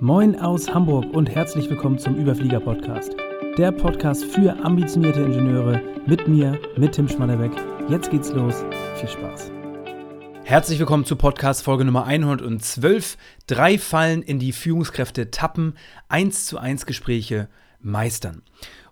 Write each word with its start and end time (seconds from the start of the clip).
Moin 0.00 0.38
aus 0.38 0.68
Hamburg 0.74 1.06
und 1.14 1.30
herzlich 1.34 1.70
willkommen 1.70 1.98
zum 1.98 2.16
Überflieger 2.16 2.60
Podcast. 2.60 3.16
Der 3.56 3.72
Podcast 3.72 4.26
für 4.26 4.54
ambitionierte 4.62 5.22
Ingenieure 5.22 5.80
mit 6.06 6.28
mir, 6.28 6.60
mit 6.76 6.92
Tim 6.92 7.08
Schmannebeck. 7.08 7.52
Jetzt 7.88 8.10
geht's 8.10 8.30
los. 8.30 8.62
Viel 8.96 9.08
Spaß. 9.08 9.50
Herzlich 10.44 10.78
willkommen 10.78 11.06
zu 11.06 11.16
Podcast 11.16 11.62
Folge 11.62 11.86
Nummer 11.86 12.04
112. 12.04 13.16
Drei 13.46 13.78
Fallen 13.78 14.22
in 14.22 14.38
die 14.38 14.52
Führungskräfte 14.52 15.30
tappen, 15.30 15.78
1 16.10 16.44
zu 16.44 16.58
1 16.58 16.84
Gespräche 16.84 17.48
meistern. 17.80 18.42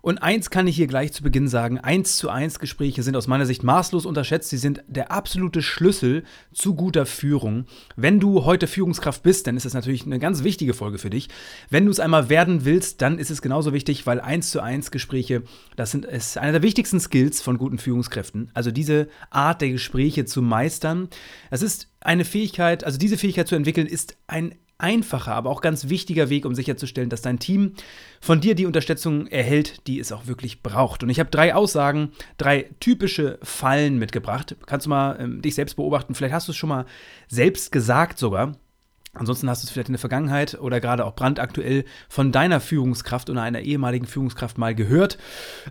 Und 0.05 0.19
eins 0.19 0.51
kann 0.51 0.67
ich 0.67 0.75
hier 0.75 0.85
gleich 0.85 1.13
zu 1.13 1.23
Beginn 1.23 1.47
sagen, 1.47 1.79
eins 1.79 2.17
zu 2.17 2.29
eins 2.29 2.59
Gespräche 2.59 3.01
sind 3.01 3.17
aus 3.17 3.25
meiner 3.25 3.47
Sicht 3.47 3.63
maßlos 3.63 4.05
unterschätzt. 4.05 4.51
Sie 4.51 4.59
sind 4.59 4.83
der 4.87 5.11
absolute 5.11 5.63
Schlüssel 5.63 6.25
zu 6.53 6.75
guter 6.75 7.07
Führung. 7.07 7.65
Wenn 7.95 8.19
du 8.19 8.45
heute 8.45 8.67
Führungskraft 8.67 9.23
bist, 9.23 9.47
dann 9.47 9.57
ist 9.57 9.65
das 9.65 9.73
natürlich 9.73 10.05
eine 10.05 10.19
ganz 10.19 10.43
wichtige 10.43 10.75
Folge 10.75 10.99
für 10.99 11.09
dich. 11.09 11.29
Wenn 11.71 11.85
du 11.85 11.91
es 11.91 11.99
einmal 11.99 12.29
werden 12.29 12.65
willst, 12.65 13.01
dann 13.01 13.17
ist 13.17 13.31
es 13.31 13.41
genauso 13.41 13.73
wichtig, 13.73 14.05
weil 14.05 14.21
eins 14.21 14.51
zu 14.51 14.61
eins 14.61 14.91
Gespräche, 14.91 15.41
das 15.75 15.89
sind, 15.89 16.05
ist 16.05 16.37
einer 16.37 16.51
der 16.51 16.61
wichtigsten 16.61 16.99
Skills 16.99 17.41
von 17.41 17.57
guten 17.57 17.79
Führungskräften. 17.79 18.51
Also 18.53 18.69
diese 18.69 19.07
Art 19.31 19.61
der 19.61 19.71
Gespräche 19.71 20.25
zu 20.25 20.43
meistern. 20.43 21.09
Das 21.49 21.63
ist 21.63 21.89
eine 21.99 22.25
Fähigkeit, 22.25 22.83
also 22.83 22.99
diese 22.99 23.17
Fähigkeit 23.17 23.47
zu 23.47 23.55
entwickeln, 23.55 23.87
ist 23.87 24.17
ein 24.27 24.53
einfacher, 24.77 25.33
aber 25.33 25.49
auch 25.49 25.61
ganz 25.61 25.89
wichtiger 25.89 26.29
Weg, 26.29 26.45
um 26.45 26.55
sicherzustellen, 26.55 27.09
dass 27.09 27.21
dein 27.21 27.39
Team 27.39 27.73
von 28.19 28.41
dir 28.41 28.55
die 28.55 28.65
Unterstützung 28.65 29.27
erhält, 29.27 29.87
die 29.87 29.99
es 29.99 30.11
auch 30.11 30.27
wirklich 30.27 30.61
braucht. 30.63 31.03
Und 31.03 31.09
ich 31.09 31.19
habe 31.19 31.29
drei 31.29 31.55
Aussagen, 31.55 32.11
drei 32.37 32.69
typische 32.79 33.39
Fallen 33.41 33.97
mitgebracht. 33.97 34.55
Kannst 34.65 34.85
du 34.85 34.89
mal 34.89 35.17
ähm, 35.19 35.41
dich 35.41 35.55
selbst 35.55 35.75
beobachten? 35.75 36.15
Vielleicht 36.15 36.33
hast 36.33 36.47
du 36.47 36.51
es 36.51 36.57
schon 36.57 36.69
mal 36.69 36.85
selbst 37.27 37.71
gesagt 37.71 38.17
sogar. 38.17 38.57
Ansonsten 39.15 39.49
hast 39.49 39.63
du 39.63 39.67
es 39.67 39.71
vielleicht 39.71 39.87
in 39.87 39.93
der 39.93 39.99
Vergangenheit 39.99 40.59
oder 40.59 40.81
gerade 40.81 41.05
auch 41.05 41.15
brandaktuell 41.15 41.85
von 42.09 42.33
deiner 42.33 42.59
Führungskraft 42.59 43.29
oder 43.29 43.41
einer 43.41 43.61
ehemaligen 43.61 44.05
Führungskraft 44.05 44.57
mal 44.57 44.75
gehört. 44.75 45.17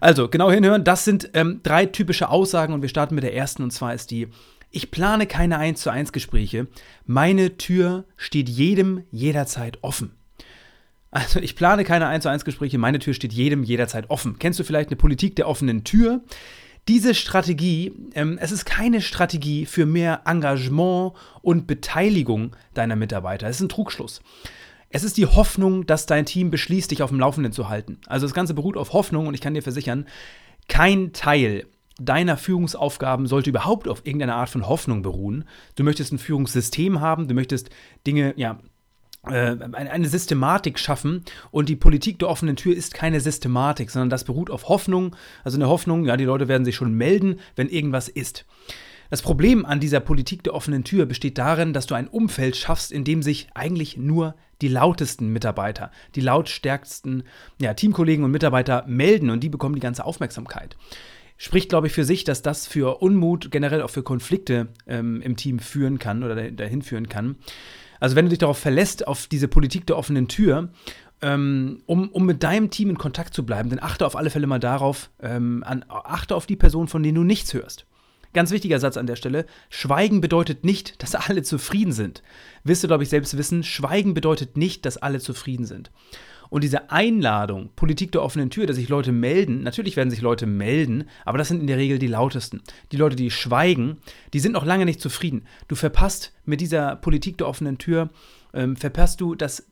Also 0.00 0.28
genau 0.28 0.50
hinhören, 0.50 0.83
das 0.83 1.05
sind 1.05 1.28
ähm, 1.34 1.61
drei 1.62 1.84
typische 1.84 2.30
Aussagen 2.30 2.72
und 2.72 2.80
wir 2.80 2.89
starten 2.89 3.14
mit 3.14 3.24
der 3.24 3.34
ersten 3.34 3.62
und 3.62 3.70
zwar 3.70 3.92
ist 3.92 4.11
die, 4.11 4.28
ich 4.75 4.91
plane 4.91 5.27
keine 5.27 5.58
1 5.58 5.80
zu 5.80 5.91
1 5.91 6.12
Gespräche. 6.12 6.67
Meine 7.06 7.56
Tür 7.56 8.05
steht 8.17 8.48
jedem 8.48 9.05
jederzeit 9.11 9.78
offen. 9.83 10.12
Also 11.11 11.39
ich 11.39 11.55
plane 11.55 11.84
keine 11.84 12.08
1 12.08 12.25
zu 12.25 12.28
1 12.28 12.44
Gespräche, 12.44 12.77
meine 12.77 12.98
Tür 12.98 13.14
steht 13.14 13.33
jedem 13.33 13.62
jederzeit 13.62 14.11
offen. 14.11 14.36
Kennst 14.41 14.58
du 14.58 14.64
vielleicht 14.64 14.89
eine 14.89 14.97
Politik 14.97 15.36
der 15.36 15.48
offenen 15.48 15.84
Tür? 15.84 16.22
Diese 16.89 17.14
Strategie, 17.14 17.92
ähm, 18.14 18.36
es 18.41 18.50
ist 18.50 18.67
keine 18.67 19.00
Strategie 19.00 19.64
für 19.64 19.86
mehr 19.86 20.22
Engagement 20.27 21.12
und 21.41 21.69
Beteiligung 21.69 22.56
deiner 22.75 22.97
Mitarbeiter. 22.97 23.47
Es 23.47 23.56
ist 23.56 23.62
ein 23.62 23.69
Trugschluss. 23.69 24.22
Es 24.91 25.05
ist 25.05 25.17
die 25.17 25.27
Hoffnung, 25.27 25.86
dass 25.86 26.06
dein 26.06 26.27
Team 26.27 26.50
beschließt, 26.50 26.91
dich 26.91 27.02
auf 27.02 27.11
dem 27.11 27.20
Laufenden 27.20 27.52
zu 27.52 27.69
halten. 27.69 27.98
Also 28.06 28.27
das 28.27 28.34
Ganze 28.34 28.55
beruht 28.55 28.77
auf 28.77 28.92
Hoffnung 28.92 29.28
und 29.28 29.34
ich 29.34 29.41
kann 29.41 29.55
dir 29.55 29.62
versichern, 29.62 30.06
kein 30.69 31.12
Teil 31.12 31.67
deiner 32.00 32.37
Führungsaufgaben 32.37 33.27
sollte 33.27 33.50
überhaupt 33.50 33.89
auf 33.89 34.03
irgendeine 34.05 34.34
Art 34.34 34.48
von 34.48 34.67
Hoffnung 34.67 35.03
beruhen. 35.03 35.45
Du 35.77 35.84
möchtest 35.84 36.12
ein 36.12 36.19
Führungssystem 36.19 37.01
haben, 37.01 37.28
du 37.28 37.34
möchtest 37.34 37.70
Dinge, 38.06 38.34
ja, 38.36 38.59
äh, 39.27 39.56
eine 39.73 40.09
Systematik 40.09 40.78
schaffen 40.78 41.25
und 41.51 41.69
die 41.69 41.77
Politik 41.77 42.19
der 42.19 42.28
offenen 42.28 42.56
Tür 42.56 42.77
ist 42.77 42.95
keine 42.95 43.20
Systematik, 43.20 43.91
sondern 43.91 44.11
das 44.11 44.25
beruht 44.25 44.51
auf 44.51 44.69
Hoffnung, 44.69 45.17
also 45.45 45.56
eine 45.56 45.69
Hoffnung, 45.69 46.05
ja, 46.05 46.17
die 46.17 46.25
Leute 46.25 46.48
werden 46.48 46.64
sich 46.64 46.77
schon 46.77 46.95
melden, 46.95 47.41
wenn 47.56 47.69
irgendwas 47.69 48.08
ist. 48.08 48.45
Das 49.11 49.23
Problem 49.23 49.64
an 49.64 49.81
dieser 49.81 50.01
Politik 50.01 50.42
der 50.42 50.55
offenen 50.55 50.83
Tür 50.83 51.06
besteht 51.06 51.39
darin, 51.39 51.73
dass 51.73 51.86
du 51.86 51.95
ein 51.95 52.08
Umfeld 52.08 52.56
schaffst, 52.56 52.91
in 52.91 53.05
dem 53.05 53.23
sich 53.23 53.48
eigentlich 53.55 53.97
nur 53.97 54.34
die 54.61 54.69
lautesten 54.69 55.29
Mitarbeiter, 55.29 55.91
die 56.17 56.20
lautstärksten 56.20 57.23
ja, 57.61 57.75
Teamkollegen 57.75 58.25
und 58.25 58.31
Mitarbeiter 58.31 58.84
melden 58.86 59.31
und 59.31 59.41
die 59.41 59.48
bekommen 59.48 59.75
die 59.75 59.81
ganze 59.81 60.05
Aufmerksamkeit 60.05 60.77
spricht, 61.36 61.68
glaube 61.68 61.86
ich, 61.88 61.92
für 61.92 62.04
sich, 62.04 62.24
dass 62.24 62.42
das 62.42 62.66
für 62.66 63.02
Unmut, 63.02 63.50
generell 63.50 63.83
auch 63.83 63.90
für 63.90 64.02
Konflikte 64.02 64.68
ähm, 64.86 65.20
im 65.20 65.36
Team 65.36 65.58
führen 65.58 65.98
kann 65.98 66.22
oder 66.22 66.50
dahin 66.50 66.83
führen 66.83 67.08
kann. 67.08 67.36
Also 68.00 68.17
wenn 68.17 68.27
du 68.27 68.30
dich 68.30 68.39
darauf 68.39 68.58
verlässt, 68.58 69.06
auf 69.06 69.27
diese 69.27 69.48
Politik 69.48 69.86
der 69.86 69.96
offenen 69.96 70.28
Tür, 70.28 70.70
ähm, 71.23 71.83
um, 71.86 72.11
um 72.11 72.27
mit 72.27 72.42
deinem 72.42 72.70
Team 72.70 72.90
in 72.90 72.98
Kontakt 72.98 73.34
zu 73.34 73.46
bleiben, 73.46 73.70
dann 73.70 73.78
achte 73.78 74.05
auf 74.05 74.17
alle 74.17 74.30
Fälle 74.30 74.46
mal 74.46 74.61
darauf, 74.61 75.11
ähm, 75.23 75.64
an, 75.67 75.84
achte 75.89 76.34
auf 76.34 76.46
die 76.46 76.56
Person, 76.56 76.89
von 76.89 77.02
denen 77.02 77.14
du 77.14 77.24
nichts 77.24 77.55
hörst. 77.55 77.86
Ganz 78.34 78.50
wichtiger 78.50 78.80
Satz 78.80 78.96
an 78.96 79.06
der 79.06 79.17
Stelle. 79.17 79.46
Schweigen 79.70 80.20
bedeutet 80.20 80.64
nicht, 80.64 81.02
dass 81.02 81.14
alle 81.14 81.44
zufrieden 81.44 81.92
sind. 81.92 82.23
Wirst 82.64 82.83
du, 82.83 82.89
glaube 82.89 83.05
ich, 83.05 83.08
selbst 83.08 83.39
wissen, 83.39 83.62
Schweigen 83.62 84.12
bedeutet 84.12 84.56
nicht, 84.56 84.84
dass 84.84 84.96
alle 84.96 85.20
zufrieden 85.20 85.67
sind. 85.67 85.92
Und 86.50 86.64
diese 86.64 86.90
Einladung, 86.90 87.70
Politik 87.77 88.12
der 88.12 88.22
offenen 88.22 88.50
Tür, 88.50 88.66
dass 88.66 88.77
sich 88.77 88.88
Leute 88.88 89.12
melden, 89.12 89.62
natürlich 89.62 89.96
werden 89.96 90.10
sich 90.10 90.20
Leute 90.20 90.46
melden, 90.46 91.05
aber 91.24 91.38
das 91.38 91.48
sind 91.48 91.60
in 91.60 91.66
der 91.66 91.78
Regel 91.78 91.98
die 91.98 92.06
lautesten. 92.06 92.62
Die 92.92 92.96
Leute, 92.96 93.16
die 93.16 93.30
schweigen, 93.30 93.98
die 94.32 94.40
sind 94.40 94.52
noch 94.52 94.64
lange 94.64 94.84
nicht 94.84 95.00
zufrieden. 95.00 95.46
Du 95.68 95.74
verpasst 95.74 96.32
mit 96.44 96.60
dieser 96.60 96.96
Politik 96.96 97.38
der 97.38 97.48
offenen 97.48 97.78
Tür, 97.78 98.10
ähm, 98.52 98.77
verpasst 98.77 99.20
du 99.20 99.34
das 99.34 99.66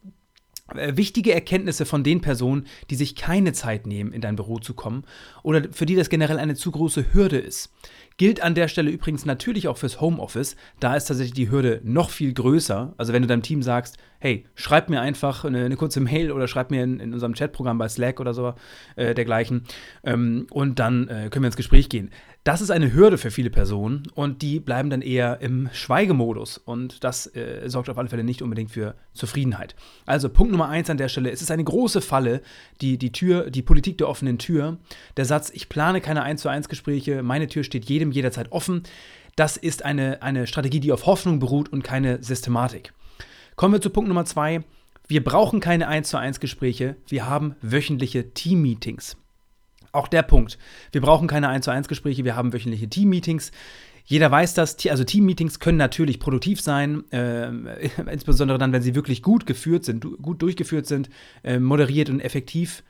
äh, 0.74 0.96
wichtige 0.96 1.34
Erkenntnisse 1.34 1.86
von 1.86 2.04
den 2.04 2.20
Personen, 2.20 2.66
die 2.90 2.94
sich 2.94 3.14
keine 3.14 3.52
Zeit 3.52 3.86
nehmen, 3.86 4.12
in 4.12 4.20
dein 4.20 4.36
Büro 4.36 4.58
zu 4.58 4.74
kommen 4.74 5.04
oder 5.42 5.72
für 5.72 5.86
die 5.86 5.96
das 5.96 6.08
generell 6.08 6.38
eine 6.38 6.54
zu 6.54 6.70
große 6.70 7.12
Hürde 7.12 7.38
ist. 7.38 7.72
Gilt 8.22 8.40
an 8.40 8.54
der 8.54 8.68
Stelle 8.68 8.92
übrigens 8.92 9.26
natürlich 9.26 9.66
auch 9.66 9.78
fürs 9.78 10.00
Homeoffice. 10.00 10.54
Da 10.78 10.94
ist 10.94 11.06
tatsächlich 11.06 11.34
die 11.34 11.50
Hürde 11.50 11.80
noch 11.82 12.10
viel 12.10 12.32
größer. 12.32 12.94
Also 12.96 13.12
wenn 13.12 13.22
du 13.22 13.26
deinem 13.26 13.42
Team 13.42 13.62
sagst, 13.62 13.98
hey, 14.22 14.46
schreib 14.54 14.88
mir 14.88 15.00
einfach 15.00 15.44
eine, 15.44 15.64
eine 15.64 15.74
kurze 15.74 15.98
Mail 15.98 16.30
oder 16.30 16.46
schreib 16.46 16.70
mir 16.70 16.84
in, 16.84 17.00
in, 17.00 17.12
unserem 17.12 17.34
Chatprogramm 17.34 17.78
bei 17.78 17.88
Slack 17.88 18.20
oder 18.20 18.32
so 18.32 18.54
äh, 18.94 19.14
dergleichen 19.14 19.64
ähm, 20.04 20.46
und 20.50 20.78
dann 20.78 21.08
äh, 21.08 21.28
können 21.28 21.42
wir 21.42 21.48
ins 21.48 21.56
Gespräch 21.56 21.88
gehen. 21.88 22.10
Das 22.44 22.60
ist 22.60 22.70
eine 22.70 22.92
Hürde 22.92 23.18
für 23.18 23.32
viele 23.32 23.50
Personen 23.50 24.04
und 24.14 24.42
die 24.42 24.60
bleiben 24.60 24.90
dann 24.90 25.02
eher 25.02 25.40
im 25.40 25.68
Schweigemodus 25.72 26.58
und 26.58 27.02
das 27.02 27.26
äh, 27.34 27.68
sorgt 27.68 27.88
auf 27.88 27.98
alle 27.98 28.08
Fälle 28.08 28.22
nicht 28.22 28.42
unbedingt 28.42 28.70
für 28.70 28.94
Zufriedenheit. 29.12 29.74
Also 30.06 30.28
Punkt 30.28 30.52
Nummer 30.52 30.68
eins 30.68 30.88
an 30.88 30.98
der 30.98 31.08
Stelle, 31.08 31.30
es 31.30 31.42
ist 31.42 31.50
eine 31.50 31.64
große 31.64 32.00
Falle, 32.00 32.42
die, 32.80 32.98
die 32.98 33.10
Tür, 33.10 33.50
die 33.50 33.62
Politik 33.62 33.98
der 33.98 34.08
offenen 34.08 34.38
Tür. 34.38 34.78
Der 35.16 35.24
Satz, 35.24 35.50
ich 35.52 35.68
plane 35.68 36.00
keine 36.00 36.22
1 36.22 36.42
zu 36.42 36.48
1 36.48 36.68
Gespräche, 36.68 37.24
meine 37.24 37.48
Tür 37.48 37.64
steht 37.64 37.86
jedem 37.86 38.11
jederzeit 38.12 38.52
offen. 38.52 38.82
Das 39.36 39.56
ist 39.56 39.84
eine, 39.84 40.22
eine 40.22 40.46
Strategie, 40.46 40.80
die 40.80 40.92
auf 40.92 41.06
Hoffnung 41.06 41.38
beruht 41.38 41.70
und 41.70 41.82
keine 41.82 42.22
Systematik. 42.22 42.92
Kommen 43.56 43.74
wir 43.74 43.80
zu 43.80 43.90
Punkt 43.90 44.08
Nummer 44.08 44.24
zwei. 44.24 44.62
Wir 45.08 45.22
brauchen 45.22 45.60
keine 45.60 45.88
1 45.88 46.08
zu 46.08 46.16
1 46.16 46.40
Gespräche, 46.40 46.96
wir 47.08 47.26
haben 47.26 47.56
wöchentliche 47.60 48.32
Team-Meetings. 48.32 49.16
Auch 49.90 50.08
der 50.08 50.22
Punkt. 50.22 50.58
Wir 50.90 51.00
brauchen 51.00 51.28
keine 51.28 51.48
1 51.48 51.64
zu 51.64 51.70
1 51.70 51.88
Gespräche, 51.88 52.24
wir 52.24 52.36
haben 52.36 52.52
wöchentliche 52.52 52.88
Team-Meetings. 52.88 53.52
Jeder 54.04 54.30
weiß 54.30 54.54
das, 54.54 54.76
also 54.86 55.04
Team-Meetings 55.04 55.60
können 55.60 55.78
natürlich 55.78 56.18
produktiv 56.18 56.60
sein, 56.60 57.04
äh, 57.12 57.48
insbesondere 58.10 58.58
dann, 58.58 58.72
wenn 58.72 58.82
sie 58.82 58.94
wirklich 58.94 59.22
gut 59.22 59.46
geführt 59.46 59.84
sind, 59.84 60.06
gut 60.22 60.40
durchgeführt 60.40 60.86
sind, 60.86 61.10
äh, 61.42 61.58
moderiert 61.58 62.08
und 62.08 62.20
effektiv 62.20 62.82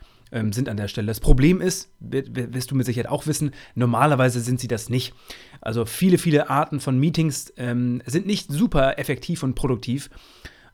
sind 0.53 0.69
an 0.69 0.77
der 0.77 0.89
Stelle. 0.89 1.07
Das 1.07 1.21
Problem 1.21 1.61
ist, 1.61 1.91
wirst 2.01 2.71
du 2.71 2.75
mit 2.75 2.87
Sicherheit 2.87 3.11
auch 3.11 3.27
wissen, 3.27 3.53
normalerweise 3.75 4.41
sind 4.41 4.61
sie 4.61 4.69
das 4.69 4.89
nicht. 4.89 5.15
Also 5.61 5.85
viele, 5.85 6.19
viele 6.19 6.51
Arten 6.51 6.81
von 6.81 6.99
Meetings 6.99 7.53
ähm, 7.57 8.03
sind 8.07 8.27
nicht 8.27 8.51
super 8.51 8.99
effektiv 8.99 9.43
und 9.43 9.55
produktiv 9.55 10.11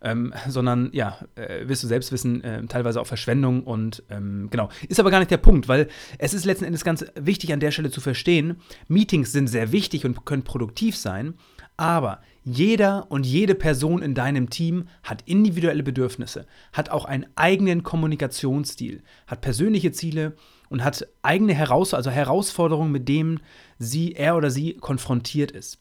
ähm, 0.00 0.32
sondern 0.46 0.90
ja, 0.92 1.18
äh, 1.34 1.66
wirst 1.66 1.82
du 1.82 1.86
selbst 1.86 2.12
wissen, 2.12 2.42
äh, 2.44 2.64
teilweise 2.66 3.00
auch 3.00 3.06
Verschwendung 3.06 3.64
und 3.64 4.02
ähm, 4.10 4.48
genau. 4.50 4.68
Ist 4.88 5.00
aber 5.00 5.10
gar 5.10 5.18
nicht 5.18 5.30
der 5.30 5.38
Punkt, 5.38 5.68
weil 5.68 5.88
es 6.18 6.34
ist 6.34 6.44
letzten 6.44 6.64
Endes 6.64 6.84
ganz 6.84 7.04
wichtig 7.14 7.52
an 7.52 7.60
der 7.60 7.70
Stelle 7.70 7.90
zu 7.90 8.00
verstehen, 8.00 8.56
Meetings 8.86 9.32
sind 9.32 9.48
sehr 9.48 9.72
wichtig 9.72 10.04
und 10.04 10.24
können 10.24 10.44
produktiv 10.44 10.96
sein, 10.96 11.34
aber 11.78 12.20
jeder 12.44 13.06
und 13.08 13.24
jede 13.24 13.54
Person 13.54 14.02
in 14.02 14.14
deinem 14.14 14.50
Team 14.50 14.88
hat 15.02 15.22
individuelle 15.26 15.82
Bedürfnisse, 15.82 16.44
hat 16.72 16.90
auch 16.90 17.04
einen 17.04 17.26
eigenen 17.36 17.84
Kommunikationsstil, 17.84 19.02
hat 19.26 19.40
persönliche 19.40 19.92
Ziele 19.92 20.34
und 20.68 20.84
hat 20.84 21.06
eigene 21.22 21.54
Heraus 21.54 21.94
also 21.94 22.10
Herausforderungen, 22.10 22.92
mit 22.92 23.08
denen 23.08 23.40
sie, 23.78 24.12
er 24.12 24.36
oder 24.36 24.50
sie 24.50 24.74
konfrontiert 24.74 25.52
ist. 25.52 25.78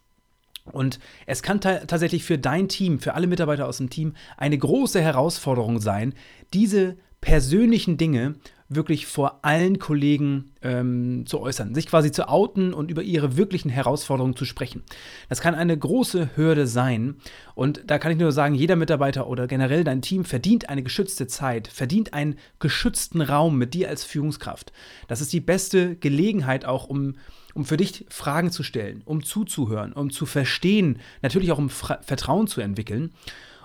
Und 0.72 1.00
es 1.26 1.42
kann 1.42 1.62
tatsächlich 1.62 2.24
für 2.24 2.38
dein 2.38 2.68
Team, 2.68 3.00
für 3.00 3.16
alle 3.16 3.28
Mitarbeiter 3.28 3.68
aus 3.68 3.78
dem 3.78 3.90
Team 3.90 4.14
eine 4.38 4.58
große 4.58 5.02
Herausforderung 5.02 5.80
sein, 5.80 6.14
diese 6.54 6.98
persönlichen 7.22 7.98
Dinge 7.98 8.36
wirklich 8.70 9.06
vor 9.06 9.46
allen 9.46 9.80
Kollegen 9.80 10.52
ähm, 10.62 11.26
zu 11.26 11.40
äußern, 11.40 11.74
sich 11.74 11.88
quasi 11.88 12.12
zu 12.12 12.28
outen 12.28 12.74
und 12.74 12.92
über 12.92 13.02
ihre 13.02 13.38
wirklichen 13.38 13.70
Herausforderungen 13.70 14.36
zu 14.36 14.46
sprechen. 14.46 14.84
Das 15.30 15.40
kann 15.40 15.56
eine 15.56 15.78
große 15.78 16.32
Hürde 16.36 16.68
sein 16.68 17.16
und 17.56 17.84
da 17.88 17.98
kann 17.98 18.12
ich 18.12 18.18
nur 18.18 18.32
sagen, 18.32 18.56
jeder 18.56 18.76
Mitarbeiter 18.76 19.28
oder 19.28 19.48
generell 19.48 19.84
dein 19.84 20.02
Team 20.02 20.26
verdient 20.26 20.70
eine 20.70 20.84
geschützte 20.84 21.28
Zeit, 21.28 21.68
verdient 21.68 22.14
einen 22.14 22.38
geschützten 22.60 23.22
Raum 23.22 23.58
mit 23.58 23.74
dir 23.74 23.90
als 23.90 24.04
Führungskraft. 24.04 24.74
Das 25.08 25.22
ist 25.22 25.32
die 25.32 25.42
beste 25.42 25.96
Gelegenheit 25.96 26.66
auch, 26.66 26.88
um 26.88 27.16
um 27.54 27.66
für 27.66 27.78
dich 27.78 28.06
Fragen 28.10 28.52
zu 28.52 28.62
stellen, 28.62 29.02
um 29.04 29.24
zuzuhören, 29.24 29.92
um 29.92 30.12
zu 30.12 30.28
verstehen, 30.28 31.00
natürlich 31.24 31.52
auch 31.52 31.58
um 31.58 31.72
Fra 31.72 31.98
Vertrauen 32.04 32.46
zu 32.46 32.62
entwickeln. 32.62 33.14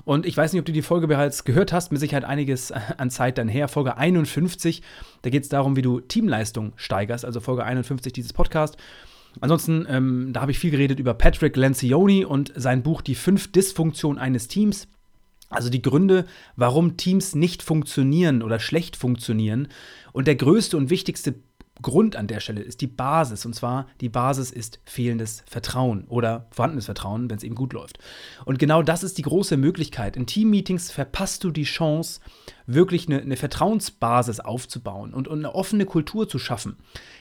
Und 0.04 0.26
ich 0.26 0.36
weiß 0.36 0.52
nicht, 0.52 0.60
ob 0.60 0.66
du 0.66 0.72
die 0.72 0.82
Folge 0.82 1.06
bereits 1.06 1.44
gehört 1.44 1.72
hast, 1.72 1.92
mit 1.92 2.00
Sicherheit 2.00 2.24
einiges 2.24 2.72
an 2.72 3.10
Zeit 3.10 3.38
dann 3.38 3.48
her. 3.48 3.68
Folge 3.68 3.96
51, 3.96 4.82
da 5.22 5.30
geht 5.30 5.44
es 5.44 5.48
darum, 5.48 5.76
wie 5.76 5.82
du 5.82 6.00
Teamleistung 6.00 6.72
steigerst, 6.76 7.24
also 7.24 7.40
Folge 7.40 7.64
51 7.64 8.12
dieses 8.12 8.32
Podcast. 8.32 8.76
Ansonsten, 9.40 9.86
ähm, 9.88 10.30
da 10.32 10.42
habe 10.42 10.50
ich 10.50 10.58
viel 10.58 10.70
geredet 10.70 10.98
über 10.98 11.14
Patrick 11.14 11.56
Lencioni 11.56 12.24
und 12.24 12.52
sein 12.54 12.82
Buch 12.82 13.00
Die 13.00 13.14
fünf 13.14 13.50
Dysfunktionen 13.50 14.20
eines 14.20 14.48
Teams. 14.48 14.88
Also 15.48 15.68
die 15.68 15.82
Gründe, 15.82 16.24
warum 16.56 16.96
Teams 16.96 17.34
nicht 17.34 17.62
funktionieren 17.62 18.42
oder 18.42 18.58
schlecht 18.58 18.96
funktionieren. 18.96 19.68
Und 20.12 20.26
der 20.26 20.36
größte 20.36 20.76
und 20.76 20.90
wichtigste 20.90 21.34
Grund 21.80 22.16
an 22.16 22.26
der 22.26 22.40
Stelle 22.40 22.60
ist 22.60 22.80
die 22.80 22.86
Basis. 22.86 23.46
Und 23.46 23.54
zwar 23.54 23.86
die 24.00 24.08
Basis 24.08 24.50
ist 24.50 24.80
fehlendes 24.84 25.42
Vertrauen 25.46 26.04
oder 26.08 26.46
vorhandenes 26.50 26.84
Vertrauen, 26.84 27.30
wenn 27.30 27.38
es 27.38 27.44
eben 27.44 27.54
gut 27.54 27.72
läuft. 27.72 27.98
Und 28.44 28.58
genau 28.58 28.82
das 28.82 29.02
ist 29.02 29.18
die 29.18 29.22
große 29.22 29.56
Möglichkeit. 29.56 30.16
In 30.16 30.26
Teammeetings 30.26 30.90
verpasst 30.90 31.44
du 31.44 31.50
die 31.50 31.64
Chance, 31.64 32.20
wirklich 32.66 33.08
eine, 33.08 33.20
eine 33.20 33.36
Vertrauensbasis 33.36 34.40
aufzubauen 34.40 35.14
und, 35.14 35.28
und 35.28 35.38
eine 35.38 35.54
offene 35.54 35.86
Kultur 35.86 36.28
zu 36.28 36.38
schaffen. 36.38 36.76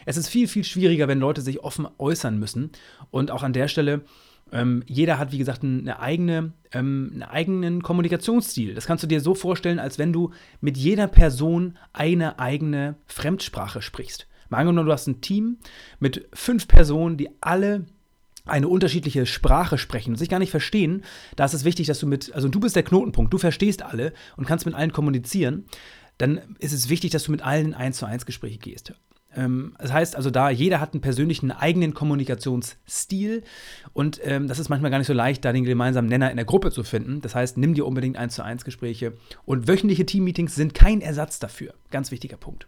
Es 0.06 0.18
ist 0.18 0.28
viel, 0.28 0.48
viel 0.48 0.64
schwieriger, 0.64 1.08
wenn 1.08 1.20
Leute 1.20 1.42
sich 1.42 1.64
offen 1.64 1.88
äußern 1.98 2.38
müssen. 2.38 2.72
Und 3.10 3.32
auch 3.32 3.44
an 3.44 3.54
der 3.54 3.68
Stelle 3.68 4.04
ähm, 4.52 4.84
jeder 4.86 5.18
hat, 5.18 5.32
wie 5.32 5.38
gesagt, 5.38 5.64
eine 5.64 6.00
eigene, 6.00 6.52
ähm, 6.74 7.12
einen 7.14 7.24
eigenen 7.24 7.84
Kommunikationsstil. 7.84 8.74
Das 8.74 8.86
kannst 8.86 9.04
du 9.04 9.08
dir 9.08 9.22
so 9.22 9.34
vorstellen, 9.34 9.80
als 9.80 9.98
wenn 9.98 10.12
du 10.12 10.32
mit 10.60 10.78
jeder 10.78 11.08
Person 11.08 11.78
eine 11.94 12.40
eigene 12.40 12.96
Fremdsprache 13.08 13.82
sprichst. 13.82 14.28
Mal 14.52 14.60
angenommen, 14.60 14.86
du 14.86 14.94
hast 14.94 15.08
ein 15.08 15.22
Team 15.22 15.58
mit 16.00 16.28
fünf 16.34 16.68
Personen, 16.68 17.18
die 17.18 17.30
alle 17.40 17.86
eine 18.46 18.68
unterschiedliche 18.68 19.26
Sprache 19.26 19.78
sprechen 19.78 20.12
und 20.12 20.18
sich 20.18 20.30
gar 20.30 20.40
nicht 20.40 20.52
verstehen, 20.52 21.04
da 21.36 21.46
ist 21.46 21.54
es 21.54 21.64
wichtig, 21.64 21.88
dass 21.88 22.00
du 22.00 22.08
mit, 22.08 22.34
also 22.34 22.50
du 22.50 22.60
bist 22.60 22.76
der 22.76 22.84
Knotenpunkt, 22.84 23.34
du 23.34 23.38
verstehst 23.38 23.82
alle 23.82 24.14
und 24.36 24.46
kannst 24.46 24.66
mit 24.66 24.76
allen 24.76 24.92
kommunizieren, 24.92 25.66
dann 26.18 26.56
ist 26.60 26.74
es 26.74 26.90
wichtig, 26.90 27.12
dass 27.12 27.24
du 27.24 27.32
mit 27.32 27.42
allen 27.42 27.74
eins 27.74 27.98
zu 27.98 28.06
eins 28.06 28.26
Gespräche 28.26 28.58
gehst. 28.58 28.94
Ähm, 29.34 29.74
das 29.80 29.94
heißt 29.94 30.16
also 30.16 30.30
da, 30.30 30.50
jeder 30.50 30.82
hat 30.82 30.94
einen 30.94 31.02
persönlichen 31.02 31.52
eigenen 31.52 31.94
Kommunikationsstil 31.94 33.44
und 33.94 34.20
ähm, 34.24 34.48
das 34.48 34.60
ist 34.60 34.70
manchmal 34.70 34.92
gar 34.92 34.98
nicht 34.98 35.08
so 35.08 35.14
leicht, 35.14 35.46
da 35.46 35.54
den 35.54 35.64
gemeinsamen 35.64 36.10
Nenner 36.10 36.30
in 36.30 36.36
der 36.36 36.46
Gruppe 36.46 36.72
zu 36.72 36.84
finden. 36.84 37.22
Das 37.22 37.36
heißt, 37.36 37.58
nimm 37.58 37.74
dir 37.74 37.86
unbedingt 37.86 38.18
eins 38.18 38.36
zu 38.36 38.44
eins 38.44 38.66
Gespräche 38.66 39.14
und 39.46 39.68
wöchentliche 39.68 40.06
Teammeetings 40.06 40.56
sind 40.56 40.74
kein 40.74 41.00
Ersatz 41.00 41.40
dafür. 41.40 41.74
Ganz 41.90 42.12
wichtiger 42.12 42.38
Punkt. 42.38 42.68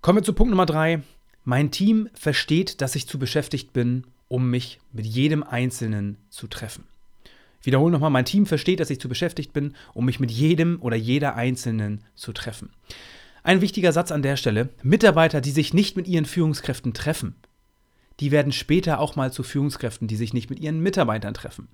Kommen 0.00 0.18
wir 0.18 0.22
zu 0.22 0.32
Punkt 0.32 0.50
Nummer 0.50 0.64
drei. 0.64 1.02
Mein 1.44 1.72
Team 1.72 2.08
versteht, 2.14 2.80
dass 2.80 2.94
ich 2.94 3.08
zu 3.08 3.18
beschäftigt 3.18 3.72
bin, 3.72 4.04
um 4.28 4.48
mich 4.48 4.78
mit 4.92 5.06
jedem 5.06 5.42
Einzelnen 5.42 6.18
zu 6.30 6.46
treffen. 6.46 6.84
Ich 7.60 7.66
wiederhole 7.66 7.90
nochmal, 7.90 8.10
mein 8.10 8.24
Team 8.24 8.46
versteht, 8.46 8.78
dass 8.78 8.90
ich 8.90 9.00
zu 9.00 9.08
beschäftigt 9.08 9.52
bin, 9.52 9.74
um 9.94 10.04
mich 10.04 10.20
mit 10.20 10.30
jedem 10.30 10.80
oder 10.80 10.94
jeder 10.94 11.34
Einzelnen 11.34 12.04
zu 12.14 12.32
treffen. 12.32 12.70
Ein 13.42 13.60
wichtiger 13.60 13.92
Satz 13.92 14.12
an 14.12 14.22
der 14.22 14.36
Stelle, 14.36 14.68
Mitarbeiter, 14.84 15.40
die 15.40 15.50
sich 15.50 15.74
nicht 15.74 15.96
mit 15.96 16.06
ihren 16.06 16.26
Führungskräften 16.26 16.94
treffen, 16.94 17.34
die 18.20 18.30
werden 18.30 18.52
später 18.52 19.00
auch 19.00 19.16
mal 19.16 19.32
zu 19.32 19.42
Führungskräften, 19.42 20.06
die 20.06 20.16
sich 20.16 20.32
nicht 20.32 20.48
mit 20.48 20.60
ihren 20.60 20.80
Mitarbeitern 20.80 21.34
treffen. 21.34 21.66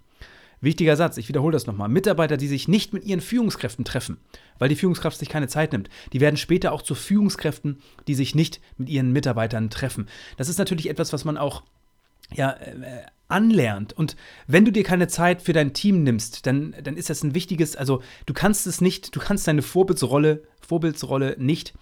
Wichtiger 0.61 0.97
Satz, 0.97 1.17
ich 1.17 1.29
wiederhole 1.29 1.53
das 1.53 1.67
nochmal. 1.67 1.89
Mitarbeiter, 1.89 2.37
die 2.37 2.49
sich 2.49 2.69
nicht 2.69 2.93
mit 2.93 3.05
ihren 3.05 3.21
Führungskräften 3.21 3.85
treffen, 3.85 4.19
weil 4.59 4.69
die 4.69 4.77
Führungskraft 4.77 5.19
sich 5.19 5.29
keine 5.29 5.49
Zeit 5.49 5.73
nimmt, 5.73 5.89
die 6.13 6.21
werden 6.21 6.37
später 6.37 6.73
auch 6.73 6.83
zu 6.83 6.95
Führungskräften, 6.95 7.79
die 8.07 8.15
sich 8.15 8.35
nicht 8.35 8.61
mit 8.77 8.89
ihren 8.89 9.13
Mitarbeitern 9.13 9.71
treffen. 9.71 10.09
Das 10.37 10.49
ist 10.49 10.59
natürlich 10.59 10.89
etwas, 10.89 11.13
was 11.13 11.25
man 11.25 11.37
auch 11.37 11.63
ja, 12.33 12.53
äh, 12.53 13.05
anlernt. 13.29 13.93
Und 13.93 14.17
wenn 14.47 14.65
du 14.65 14.71
dir 14.71 14.85
keine 14.85 15.09
Zeit 15.09 15.43
für 15.43 15.53
dein 15.53 15.73
Team 15.73 16.03
nimmst, 16.03 16.47
dann, 16.47 16.75
dann 16.83 16.97
ist 16.97 17.11
das 17.11 17.23
ein 17.23 17.35
wichtiges, 17.35 17.77
also 17.77 18.03
du 18.27 18.35
kannst 18.35 18.67
es 18.67 18.81
nicht, 18.81 19.15
du 19.15 19.21
kannst 19.21 19.47
deine 19.47 19.63
Vorbildsrolle, 19.63 20.43
Vorbildsrolle 20.61 21.37
nicht 21.39 21.75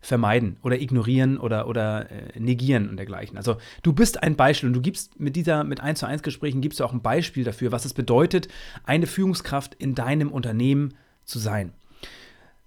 vermeiden 0.00 0.56
oder 0.62 0.80
ignorieren 0.80 1.38
oder, 1.38 1.66
oder 1.66 2.10
äh, 2.10 2.38
negieren 2.38 2.88
und 2.88 2.96
dergleichen. 2.96 3.36
Also 3.36 3.56
du 3.82 3.92
bist 3.92 4.22
ein 4.22 4.36
Beispiel 4.36 4.68
und 4.68 4.74
du 4.74 4.80
gibst 4.80 5.18
mit 5.18 5.34
dieser, 5.34 5.64
mit 5.64 5.80
1 5.80 5.98
zu 6.00 6.06
1 6.06 6.22
Gesprächen 6.22 6.60
gibst 6.60 6.80
du 6.80 6.84
auch 6.84 6.92
ein 6.92 7.02
Beispiel 7.02 7.44
dafür, 7.44 7.72
was 7.72 7.84
es 7.84 7.94
bedeutet, 7.94 8.48
eine 8.84 9.06
Führungskraft 9.06 9.74
in 9.74 9.94
deinem 9.94 10.30
Unternehmen 10.30 10.94
zu 11.24 11.38
sein. 11.38 11.72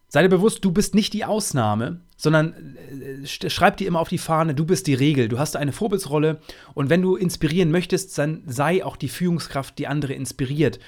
Sei 0.10 0.24
dir 0.24 0.30
bewusst, 0.30 0.66
du 0.66 0.72
bist 0.74 0.94
nicht 0.94 1.14
die 1.14 1.24
Ausnahme, 1.24 2.02
sondern 2.18 2.76
äh, 2.76 3.26
schreib 3.26 3.78
dir 3.78 3.88
immer 3.88 4.02
auf 4.02 4.10
die 4.10 4.18
Fahne, 4.18 4.54
du 4.54 4.66
bist 4.66 4.88
die 4.88 4.94
Regel, 4.94 5.30
du 5.30 5.40
hast 5.40 5.56
eine 5.56 5.72
Vorbildsrolle 5.72 6.42
und 6.74 6.90
wenn 6.90 7.02
du 7.02 7.16
inspirieren 7.16 7.72
möchtest, 7.72 8.18
dann 8.18 8.44
sei 8.46 8.84
auch 8.84 8.98
die 8.98 9.08
Führungskraft, 9.08 9.80
die 9.80 9.88
andere 9.88 10.14
inspiriert 10.14 10.80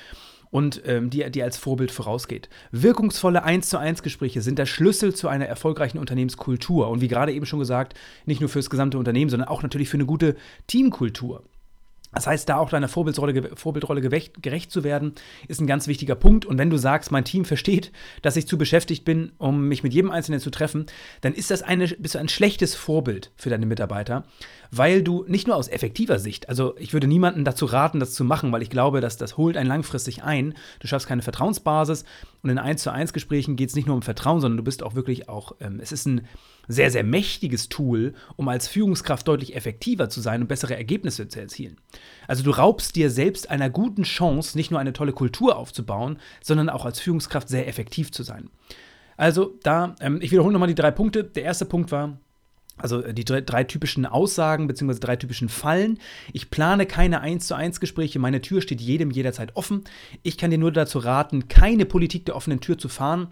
und 0.53 0.83
ähm, 0.85 1.09
die, 1.09 1.29
die 1.31 1.41
als 1.41 1.57
Vorbild 1.57 1.89
vorausgeht. 1.89 2.47
Wirkungsvolle 2.71 3.43
1 3.43 3.69
zu 3.69 3.79
1 3.79 4.03
Gespräche 4.03 4.43
sind 4.43 4.59
der 4.59 4.67
Schlüssel 4.67 5.15
zu 5.15 5.27
einer 5.27 5.47
erfolgreichen 5.47 5.97
Unternehmenskultur 5.97 6.89
und 6.89 7.01
wie 7.01 7.07
gerade 7.07 7.33
eben 7.33 7.47
schon 7.47 7.57
gesagt, 7.57 7.97
nicht 8.27 8.39
nur 8.39 8.51
für 8.51 8.59
das 8.59 8.69
gesamte 8.69 8.99
Unternehmen, 8.99 9.31
sondern 9.31 9.49
auch 9.49 9.63
natürlich 9.63 9.89
für 9.89 9.97
eine 9.97 10.05
gute 10.05 10.35
Teamkultur. 10.67 11.43
Das 12.13 12.27
heißt, 12.27 12.47
da 12.47 12.57
auch 12.57 12.69
deiner 12.69 12.87
Vorbildrolle, 12.87 13.51
Vorbildrolle 13.55 14.01
gerecht 14.01 14.71
zu 14.71 14.83
werden, 14.83 15.13
ist 15.47 15.59
ein 15.59 15.67
ganz 15.67 15.87
wichtiger 15.87 16.15
Punkt. 16.15 16.45
Und 16.45 16.57
wenn 16.57 16.69
du 16.69 16.77
sagst, 16.77 17.11
mein 17.11 17.25
Team 17.25 17.45
versteht, 17.45 17.91
dass 18.21 18.35
ich 18.35 18.47
zu 18.47 18.57
beschäftigt 18.57 19.03
bin, 19.05 19.31
um 19.37 19.67
mich 19.67 19.83
mit 19.83 19.93
jedem 19.93 20.11
Einzelnen 20.11 20.39
zu 20.39 20.51
treffen, 20.51 20.85
dann 21.21 21.33
ist 21.33 21.51
das 21.51 21.63
eine, 21.63 21.87
bist 21.87 22.15
du 22.15 22.19
ein 22.19 22.29
schlechtes 22.29 22.75
Vorbild 22.75 23.31
für 23.35 23.49
deine 23.49 23.65
Mitarbeiter, 23.65 24.25
weil 24.71 25.03
du 25.03 25.25
nicht 25.27 25.47
nur 25.47 25.55
aus 25.55 25.67
effektiver 25.67 26.19
Sicht, 26.19 26.49
also 26.49 26.75
ich 26.77 26.93
würde 26.93 27.07
niemanden 27.07 27.45
dazu 27.45 27.65
raten, 27.65 27.99
das 27.99 28.13
zu 28.13 28.23
machen, 28.23 28.51
weil 28.51 28.61
ich 28.61 28.69
glaube, 28.69 29.01
dass 29.01 29.17
das 29.17 29.37
holt 29.37 29.57
einen 29.57 29.69
langfristig 29.69 30.23
ein. 30.23 30.53
Du 30.79 30.87
schaffst 30.87 31.07
keine 31.07 31.21
Vertrauensbasis 31.21 32.05
und 32.41 32.49
in 32.49 32.57
1 32.57 32.81
zu 32.83 32.91
1 32.91 33.13
Gesprächen 33.13 33.55
geht 33.55 33.69
es 33.69 33.75
nicht 33.75 33.87
nur 33.87 33.95
um 33.95 34.01
Vertrauen, 34.01 34.41
sondern 34.41 34.57
du 34.57 34.63
bist 34.63 34.83
auch 34.83 34.95
wirklich 34.95 35.29
auch, 35.29 35.53
ähm, 35.59 35.79
es 35.81 35.91
ist 35.91 36.05
ein 36.05 36.27
sehr, 36.67 36.91
sehr 36.91 37.03
mächtiges 37.03 37.69
Tool, 37.69 38.13
um 38.35 38.47
als 38.47 38.67
Führungskraft 38.67 39.27
deutlich 39.27 39.55
effektiver 39.55 40.09
zu 40.09 40.21
sein 40.21 40.41
und 40.41 40.47
bessere 40.47 40.75
Ergebnisse 40.75 41.27
zu 41.27 41.39
erzielen. 41.39 41.77
Also 42.27 42.43
du 42.43 42.51
raubst 42.51 42.95
dir 42.95 43.09
selbst 43.09 43.49
einer 43.49 43.69
guten 43.69 44.03
Chance, 44.03 44.57
nicht 44.57 44.71
nur 44.71 44.79
eine 44.79 44.93
tolle 44.93 45.13
Kultur 45.13 45.57
aufzubauen, 45.57 46.17
sondern 46.41 46.69
auch 46.69 46.85
als 46.85 46.99
Führungskraft 46.99 47.49
sehr 47.49 47.67
effektiv 47.67 48.11
zu 48.11 48.23
sein. 48.23 48.49
Also 49.17 49.57
da, 49.63 49.95
ähm, 49.99 50.19
ich 50.21 50.31
wiederhole 50.31 50.53
nochmal 50.53 50.69
die 50.69 50.75
drei 50.75 50.91
Punkte. 50.91 51.23
Der 51.23 51.43
erste 51.43 51.65
Punkt 51.65 51.91
war, 51.91 52.17
also 52.77 53.01
äh, 53.01 53.13
die 53.13 53.25
drei, 53.25 53.41
drei, 53.41 53.63
typischen 53.63 54.05
Aussagen 54.05 54.67
bzw. 54.67 54.99
drei 54.99 55.15
typischen 55.15 55.49
Fallen. 55.49 55.99
Ich 56.31 56.49
plane 56.49 56.85
keine 56.85 57.21
1 57.21 57.47
zu 57.47 57.55
1 57.55 57.79
Gespräche, 57.79 58.19
meine 58.19 58.41
Tür 58.41 58.61
steht 58.61 58.81
jedem 58.81 59.11
jederzeit 59.11 59.55
offen. 59.55 59.83
Ich 60.23 60.37
kann 60.37 60.51
dir 60.51 60.57
nur 60.57 60.71
dazu 60.71 60.99
raten, 60.99 61.47
keine 61.47 61.85
Politik 61.85 62.25
der 62.25 62.35
offenen 62.35 62.59
Tür 62.59 62.77
zu 62.77 62.89
fahren. 62.89 63.27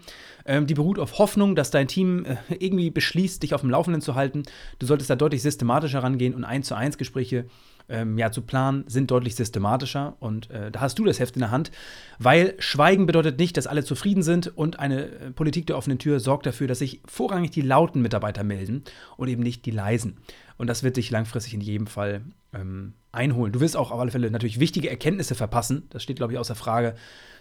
Ähm, 0.46 0.66
die 0.66 0.74
beruht 0.74 0.98
auf 0.98 1.18
Hoffnung, 1.18 1.54
dass 1.56 1.70
dein 1.70 1.88
Team 1.88 2.24
äh, 2.24 2.36
irgendwie 2.58 2.90
beschließt, 2.90 3.42
dich 3.42 3.54
auf 3.54 3.60
dem 3.60 3.70
Laufenden 3.70 4.00
zu 4.00 4.14
halten. 4.14 4.44
Du 4.78 4.86
solltest 4.86 5.10
da 5.10 5.16
deutlich 5.16 5.42
systematischer 5.42 6.02
rangehen 6.02 6.34
und 6.34 6.44
1 6.44 6.68
zu 6.68 6.74
1 6.74 6.98
Gespräche 6.98 7.46
ähm, 7.92 8.18
ja, 8.18 8.32
zu 8.32 8.42
planen, 8.42 8.84
sind 8.88 9.10
deutlich 9.10 9.36
systematischer 9.36 10.16
und 10.18 10.50
äh, 10.50 10.70
da 10.70 10.80
hast 10.80 10.98
du 10.98 11.04
das 11.04 11.20
Heft 11.20 11.36
in 11.36 11.40
der 11.40 11.50
Hand, 11.50 11.70
weil 12.18 12.54
Schweigen 12.58 13.06
bedeutet 13.06 13.38
nicht, 13.38 13.56
dass 13.56 13.66
alle 13.66 13.84
zufrieden 13.84 14.22
sind 14.22 14.56
und 14.56 14.78
eine 14.78 15.04
äh, 15.04 15.30
Politik 15.30 15.66
der 15.66 15.76
offenen 15.76 15.98
Tür 15.98 16.18
sorgt 16.18 16.46
dafür, 16.46 16.66
dass 16.66 16.78
sich 16.78 17.02
vorrangig 17.04 17.50
die 17.50 17.60
lauten 17.60 18.00
Mitarbeiter 18.00 18.42
melden 18.42 18.82
und 19.16 19.28
eben 19.28 19.42
nicht 19.42 19.66
die 19.66 19.70
leisen. 19.70 20.16
Und 20.56 20.68
das 20.68 20.82
wird 20.82 20.96
dich 20.96 21.10
langfristig 21.10 21.54
in 21.54 21.60
jedem 21.60 21.86
Fall 21.86 22.22
ähm, 22.54 22.94
einholen. 23.12 23.52
Du 23.52 23.60
wirst 23.60 23.76
auch 23.76 23.90
auf 23.90 24.00
alle 24.00 24.10
Fälle 24.10 24.30
natürlich 24.30 24.58
wichtige 24.58 24.88
Erkenntnisse 24.88 25.34
verpassen, 25.34 25.84
das 25.90 26.02
steht, 26.02 26.16
glaube 26.16 26.32
ich, 26.32 26.38
außer 26.38 26.54
Frage, 26.54 26.94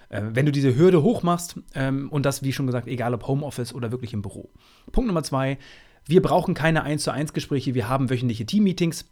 äh, 0.09 0.21
wenn 0.33 0.45
du 0.45 0.51
diese 0.51 0.75
Hürde 0.75 1.01
hochmachst 1.01 1.55
ähm, 1.75 2.09
und 2.09 2.25
das, 2.25 2.43
wie 2.43 2.51
schon 2.51 2.67
gesagt, 2.67 2.87
egal 2.87 3.13
ob 3.13 3.25
Homeoffice 3.27 3.73
oder 3.73 3.91
wirklich 3.91 4.13
im 4.13 4.21
Büro. 4.21 4.49
Punkt 4.91 5.07
Nummer 5.07 5.23
zwei, 5.23 5.57
wir 6.05 6.21
brauchen 6.21 6.53
keine 6.53 6.83
1 6.83 7.03
zu 7.03 7.11
1 7.11 7.33
Gespräche, 7.33 7.73
wir 7.73 7.87
haben 7.87 8.09
wöchentliche 8.09 8.45
Teammeetings. 8.45 9.05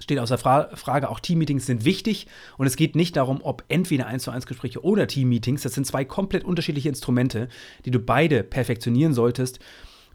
Steht 0.00 0.18
außer 0.18 0.38
Fra 0.38 0.70
Frage, 0.74 1.08
auch 1.08 1.20
Teammeetings 1.20 1.66
sind 1.66 1.84
wichtig 1.84 2.26
und 2.58 2.66
es 2.66 2.76
geht 2.76 2.96
nicht 2.96 3.16
darum, 3.16 3.40
ob 3.42 3.64
entweder 3.68 4.06
1 4.06 4.24
zu 4.24 4.30
1 4.30 4.46
Gespräche 4.46 4.84
oder 4.84 5.06
Teammeetings. 5.06 5.62
Das 5.62 5.74
sind 5.74 5.86
zwei 5.86 6.04
komplett 6.04 6.44
unterschiedliche 6.44 6.88
Instrumente, 6.88 7.48
die 7.84 7.90
du 7.90 8.00
beide 8.00 8.42
perfektionieren 8.42 9.14
solltest. 9.14 9.60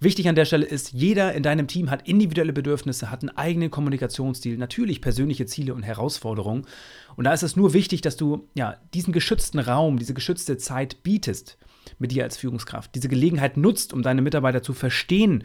Wichtig 0.02 0.30
an 0.30 0.36
der 0.36 0.46
Stelle 0.46 0.66
ist, 0.66 0.94
jeder 0.94 1.34
in 1.34 1.44
deinem 1.44 1.68
Team 1.68 1.90
hat 1.90 2.08
individuelle 2.08 2.54
Bedürfnisse, 2.54 3.12
hat 3.12 3.22
einen 3.22 3.36
eigenen 3.36 3.70
Kommunikationsstil, 3.70 4.58
natürlich 4.58 5.02
persönliche 5.02 5.46
Ziele 5.46 5.74
und 5.74 5.84
Herausforderungen. 5.84 6.66
Und 7.18 7.26
da 7.26 7.34
ist 7.34 7.44
es 7.44 7.58
nur 7.58 7.74
wichtig, 7.74 8.00
dass 8.00 8.16
du 8.16 8.48
ja, 8.54 8.78
diesen 8.94 9.12
geschützten 9.12 9.60
Raum, 9.60 10.00
diese 10.00 10.14
geschützte 10.14 10.58
Zeit 10.58 11.04
bietest 11.04 11.58
mit 11.98 12.12
dir 12.12 12.24
als 12.24 12.38
Führungskraft, 12.38 12.96
diese 12.96 13.10
Gelegenheit 13.10 13.58
nutzt, 13.58 13.92
um 13.92 14.02
deine 14.02 14.22
Mitarbeiter 14.22 14.64
zu 14.64 14.74
verstehen, 14.74 15.44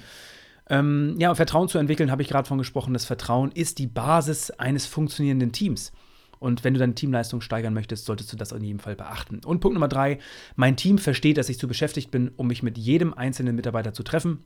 ähm, 0.71 1.16
ja, 1.18 1.35
Vertrauen 1.35 1.68
zu 1.68 1.78
entwickeln, 1.78 2.11
habe 2.11 2.23
ich 2.23 2.28
gerade 2.28 2.49
von 2.49 2.59
gesprochen. 2.59 2.92
Das 2.94 3.04
Vertrauen 3.04 3.52
ist 3.52 3.78
die 3.78 3.87
Basis 3.87 4.50
eines 4.50 4.87
funktionierenden 4.87 5.52
Teams. 5.52 5.92
Und 6.38 6.64
wenn 6.64 6.75
du 6.75 6.80
deine 6.80 6.94
Teamleistung 6.94 7.40
steigern 7.40 7.75
möchtest, 7.75 8.04
solltest 8.04 8.33
du 8.33 8.37
das 8.37 8.52
in 8.52 8.62
jedem 8.62 8.78
Fall 8.78 8.97
beachten. 8.97 9.40
Und 9.44 9.61
Punkt 9.61 9.75
Nummer 9.75 9.88
drei, 9.88 10.18
mein 10.56 10.76
Team 10.76 10.99
versteht, 10.99 11.38
dass 11.38 11.49
ich 11.49 11.59
zu 11.59 11.68
beschäftigt 11.68 12.11
bin, 12.11 12.30
um 12.37 12.49
mich 12.49 12.62
mit 12.62 12.76
jedem 12.76 13.14
einzelnen 13.14 13.56
Mitarbeiter 13.56 13.94
zu 13.94 14.02
treffen. 14.02 14.44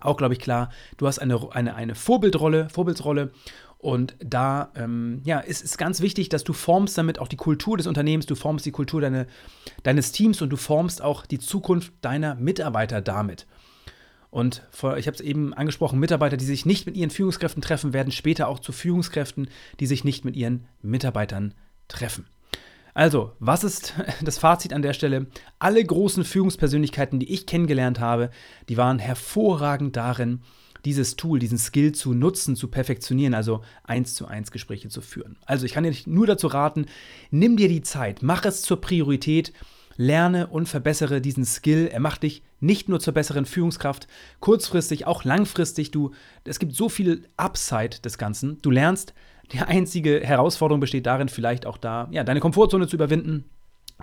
Auch, 0.00 0.16
glaube 0.16 0.34
ich, 0.34 0.40
klar, 0.40 0.70
du 0.96 1.06
hast 1.06 1.18
eine, 1.18 1.54
eine, 1.54 1.74
eine 1.74 1.94
Vorbildrolle, 1.94 2.68
Vorbildsrolle 2.70 3.32
und 3.78 4.14
da 4.22 4.70
ähm, 4.74 5.22
ja, 5.24 5.40
ist 5.40 5.64
es 5.64 5.78
ganz 5.78 6.02
wichtig, 6.02 6.28
dass 6.28 6.44
du 6.44 6.52
formst 6.52 6.98
damit 6.98 7.18
auch 7.18 7.28
die 7.28 7.36
Kultur 7.36 7.78
des 7.78 7.86
Unternehmens, 7.86 8.26
du 8.26 8.34
formst 8.34 8.66
die 8.66 8.72
Kultur 8.72 9.00
deine, 9.00 9.26
deines 9.82 10.12
Teams 10.12 10.42
und 10.42 10.50
du 10.50 10.56
formst 10.56 11.00
auch 11.00 11.24
die 11.24 11.38
Zukunft 11.38 11.92
deiner 12.02 12.34
Mitarbeiter 12.34 13.00
damit. 13.00 13.46
Und 14.30 14.62
vor, 14.70 14.96
ich 14.96 15.06
habe 15.06 15.16
es 15.16 15.20
eben 15.20 15.52
angesprochen, 15.54 15.98
Mitarbeiter, 15.98 16.36
die 16.36 16.44
sich 16.44 16.64
nicht 16.64 16.86
mit 16.86 16.96
ihren 16.96 17.10
Führungskräften 17.10 17.62
treffen, 17.62 17.92
werden 17.92 18.12
später 18.12 18.46
auch 18.48 18.60
zu 18.60 18.72
Führungskräften, 18.72 19.48
die 19.80 19.86
sich 19.86 20.04
nicht 20.04 20.24
mit 20.24 20.36
ihren 20.36 20.66
Mitarbeitern 20.82 21.54
treffen. 21.88 22.26
Also, 22.94 23.32
was 23.40 23.64
ist 23.64 23.94
das 24.22 24.38
Fazit 24.38 24.72
an 24.72 24.82
der 24.82 24.92
Stelle? 24.92 25.26
Alle 25.58 25.84
großen 25.84 26.24
Führungspersönlichkeiten, 26.24 27.18
die 27.18 27.32
ich 27.32 27.46
kennengelernt 27.46 27.98
habe, 27.98 28.30
die 28.68 28.76
waren 28.76 28.98
hervorragend 28.98 29.96
darin, 29.96 30.40
dieses 30.84 31.16
Tool, 31.16 31.38
diesen 31.38 31.58
Skill 31.58 31.92
zu 31.92 32.14
nutzen, 32.14 32.56
zu 32.56 32.68
perfektionieren, 32.68 33.34
also 33.34 33.62
eins 33.84 34.14
zu 34.14 34.26
eins 34.26 34.50
Gespräche 34.50 34.88
zu 34.88 35.02
führen. 35.02 35.36
Also 35.44 35.66
ich 35.66 35.72
kann 35.72 35.84
dir 35.84 35.94
nur 36.06 36.26
dazu 36.26 36.46
raten, 36.46 36.86
nimm 37.30 37.56
dir 37.56 37.68
die 37.68 37.82
Zeit, 37.82 38.22
mach 38.22 38.44
es 38.46 38.62
zur 38.62 38.80
Priorität, 38.80 39.52
lerne 39.96 40.46
und 40.46 40.68
verbessere 40.68 41.20
diesen 41.20 41.44
Skill. 41.44 41.88
Er 41.92 42.00
macht 42.00 42.22
dich 42.22 42.42
nicht 42.60 42.88
nur 42.88 43.00
zur 43.00 43.14
besseren 43.14 43.46
Führungskraft, 43.46 44.06
kurzfristig, 44.40 45.06
auch 45.06 45.24
langfristig. 45.24 45.90
Du, 45.90 46.12
es 46.44 46.58
gibt 46.58 46.74
so 46.74 46.88
viel 46.88 47.26
Upside 47.36 48.00
des 48.04 48.18
Ganzen. 48.18 48.60
Du 48.62 48.70
lernst, 48.70 49.14
die 49.52 49.60
einzige 49.60 50.20
Herausforderung 50.20 50.80
besteht 50.80 51.06
darin, 51.06 51.28
vielleicht 51.28 51.66
auch 51.66 51.78
da, 51.78 52.08
ja, 52.10 52.22
deine 52.22 52.40
Komfortzone 52.40 52.86
zu 52.86 52.96
überwinden 52.96 53.44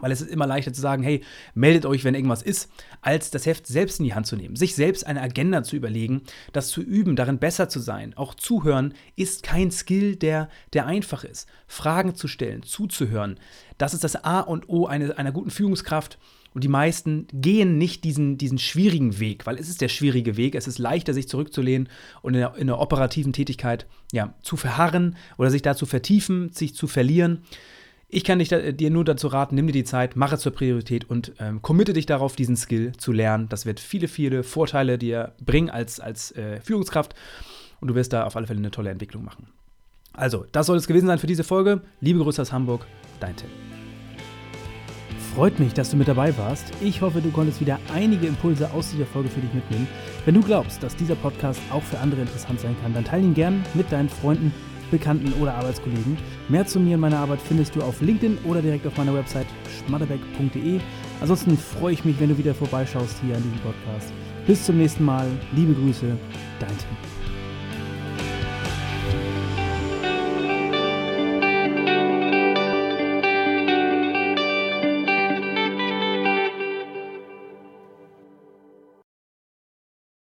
weil 0.01 0.11
es 0.11 0.21
ist 0.21 0.29
immer 0.29 0.47
leichter 0.47 0.73
zu 0.73 0.81
sagen, 0.81 1.03
hey, 1.03 1.23
meldet 1.53 1.85
euch, 1.85 2.03
wenn 2.03 2.15
irgendwas 2.15 2.41
ist, 2.41 2.71
als 3.01 3.31
das 3.31 3.45
Heft 3.45 3.67
selbst 3.67 3.99
in 3.99 4.05
die 4.05 4.13
Hand 4.13 4.27
zu 4.27 4.35
nehmen, 4.35 4.55
sich 4.55 4.75
selbst 4.75 5.05
eine 5.05 5.21
Agenda 5.21 5.63
zu 5.63 5.75
überlegen, 5.75 6.21
das 6.53 6.69
zu 6.69 6.81
üben, 6.81 7.15
darin 7.15 7.39
besser 7.39 7.69
zu 7.69 7.79
sein. 7.79 8.13
Auch 8.15 8.33
zuhören 8.35 8.93
ist 9.15 9.43
kein 9.43 9.71
Skill, 9.71 10.15
der, 10.15 10.49
der 10.73 10.85
einfach 10.85 11.23
ist. 11.23 11.47
Fragen 11.67 12.15
zu 12.15 12.27
stellen, 12.27 12.63
zuzuhören, 12.63 13.39
das 13.77 13.93
ist 13.93 14.03
das 14.03 14.23
A 14.23 14.39
und 14.39 14.69
O 14.69 14.87
eine, 14.87 15.17
einer 15.17 15.31
guten 15.31 15.51
Führungskraft. 15.51 16.17
Und 16.53 16.63
die 16.63 16.69
meisten 16.69 17.27
gehen 17.31 17.77
nicht 17.77 18.03
diesen, 18.03 18.39
diesen 18.39 18.57
schwierigen 18.57 19.19
Weg, 19.19 19.45
weil 19.45 19.59
es 19.59 19.69
ist 19.69 19.79
der 19.79 19.89
schwierige 19.89 20.37
Weg. 20.37 20.55
Es 20.55 20.67
ist 20.67 20.79
leichter, 20.79 21.13
sich 21.13 21.27
zurückzulehnen 21.27 21.87
und 22.23 22.33
in 22.33 22.39
der, 22.39 22.55
in 22.55 22.65
der 22.65 22.79
operativen 22.79 23.31
Tätigkeit 23.31 23.85
ja, 24.11 24.33
zu 24.41 24.57
verharren 24.57 25.15
oder 25.37 25.51
sich 25.51 25.61
da 25.61 25.75
zu 25.75 25.85
vertiefen, 25.85 26.51
sich 26.51 26.73
zu 26.73 26.87
verlieren. 26.87 27.43
Ich 28.09 28.23
kann 28.23 28.39
dich, 28.39 28.47
dir 28.49 28.89
nur 28.89 29.03
dazu 29.03 29.27
raten, 29.27 29.55
nimm 29.55 29.67
dir 29.67 29.73
die 29.73 29.83
Zeit, 29.83 30.15
mach 30.15 30.31
es 30.31 30.39
zur 30.39 30.53
Priorität 30.53 31.09
und 31.09 31.33
ähm, 31.39 31.61
committe 31.61 31.91
dich 31.91 32.05
darauf, 32.05 32.37
diesen 32.37 32.55
Skill 32.55 32.93
zu 32.95 33.11
lernen. 33.11 33.49
Das 33.49 33.65
wird 33.65 33.81
viele, 33.81 34.07
viele 34.07 34.43
Vorteile 34.43 34.97
dir 34.97 35.33
bringen 35.43 35.69
als, 35.69 35.99
als 35.99 36.31
äh, 36.31 36.61
Führungskraft 36.61 37.15
und 37.81 37.89
du 37.89 37.95
wirst 37.95 38.13
da 38.13 38.23
auf 38.23 38.37
alle 38.37 38.47
Fälle 38.47 38.59
eine 38.59 38.71
tolle 38.71 38.91
Entwicklung 38.91 39.25
machen. 39.25 39.49
Also, 40.13 40.45
das 40.53 40.67
soll 40.67 40.77
es 40.77 40.87
gewesen 40.87 41.07
sein 41.07 41.19
für 41.19 41.27
diese 41.27 41.43
Folge. 41.43 41.81
Liebe 41.99 42.19
Grüße 42.19 42.41
aus 42.41 42.53
Hamburg, 42.53 42.87
dein 43.19 43.35
Tim. 43.35 43.49
Freut 45.35 45.59
mich, 45.59 45.73
dass 45.73 45.91
du 45.91 45.97
mit 45.97 46.07
dabei 46.07 46.35
warst. 46.37 46.71
Ich 46.79 47.01
hoffe, 47.01 47.19
du 47.19 47.29
konntest 47.29 47.59
wieder 47.59 47.77
einige 47.93 48.25
Impulse 48.25 48.71
aus 48.71 48.89
dieser 48.89 49.05
Folge 49.05 49.27
für 49.27 49.41
dich 49.41 49.53
mitnehmen. 49.53 49.87
Wenn 50.23 50.33
du 50.33 50.41
glaubst, 50.41 50.81
dass 50.81 50.95
dieser 50.95 51.15
Podcast 51.15 51.61
auch 51.71 51.83
für 51.83 51.99
andere 51.99 52.21
interessant 52.21 52.61
sein 52.61 52.75
kann, 52.81 52.93
dann 52.93 53.03
teile 53.03 53.25
ihn 53.25 53.33
gern 53.33 53.65
mit 53.73 53.91
deinen 53.91 54.09
Freunden 54.09 54.53
Bekannten 54.91 55.33
oder 55.41 55.55
Arbeitskollegen. 55.55 56.17
Mehr 56.49 56.65
zu 56.65 56.79
mir 56.79 56.95
und 56.95 57.01
meiner 57.01 57.19
Arbeit 57.19 57.39
findest 57.41 57.75
du 57.75 57.81
auf 57.81 58.01
LinkedIn 58.01 58.39
oder 58.45 58.61
direkt 58.61 58.85
auf 58.87 58.97
meiner 58.97 59.13
Website 59.13 59.47
schmatterbeck.de. 59.79 60.79
Ansonsten 61.21 61.57
freue 61.57 61.93
ich 61.93 62.05
mich, 62.05 62.19
wenn 62.19 62.29
du 62.29 62.37
wieder 62.37 62.53
vorbeischaust 62.53 63.17
hier 63.25 63.35
an 63.35 63.43
diesem 63.43 63.59
Podcast. 63.59 64.13
Bis 64.45 64.65
zum 64.65 64.77
nächsten 64.77 65.03
Mal. 65.03 65.27
Liebe 65.53 65.73
Grüße, 65.73 66.05
dein 66.59 66.69
Tim. 66.69 67.16